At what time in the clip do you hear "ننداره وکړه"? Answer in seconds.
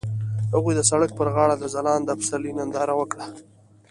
2.57-3.27